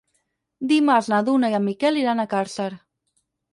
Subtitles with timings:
[0.71, 2.69] Dimarts na Duna i en Miquel iran a Càrcer.